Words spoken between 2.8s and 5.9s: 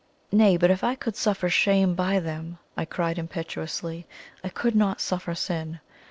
cried impetuously, "I could not suffer sin.